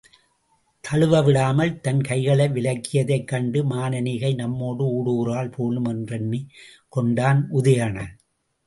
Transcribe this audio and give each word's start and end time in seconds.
தழுவவிடாமல் 0.83 1.73
தன் 1.79 2.01
கைகளை 2.01 2.47
விலக்கியதைக் 2.47 3.27
கண்டு, 3.27 3.63
மானனீகை 3.63 4.35
நம்மோடு 4.35 4.85
ஊடுகிறாள் 4.97 5.51
போலும் 5.51 5.85
என்றெண்ணிக் 5.85 6.51
கொண்டான் 6.89 7.47
உதயணன். 7.51 8.13